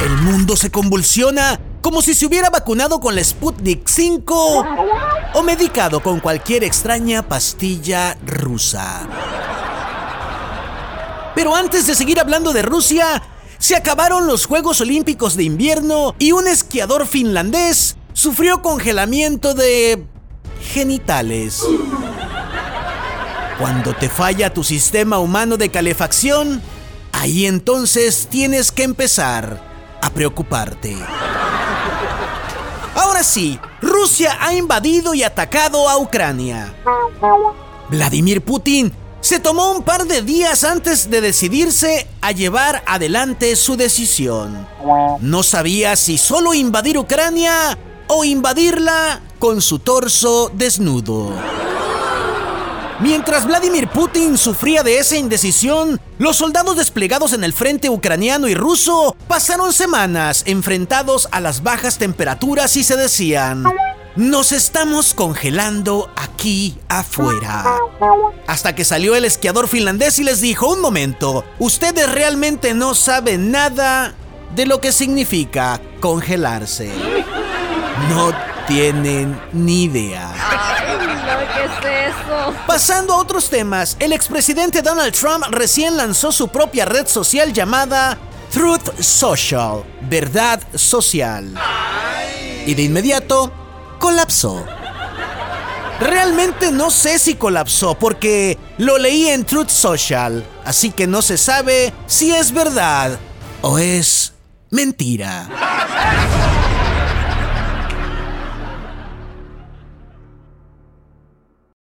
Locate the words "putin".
38.44-38.92, 53.88-54.36